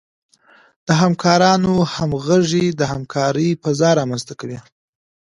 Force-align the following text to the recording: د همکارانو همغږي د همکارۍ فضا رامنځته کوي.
د 0.87 0.89
همکارانو 1.01 1.73
همغږي 1.95 2.65
د 2.79 2.81
همکارۍ 2.91 3.49
فضا 3.63 3.89
رامنځته 3.99 4.33
کوي. 4.39 4.59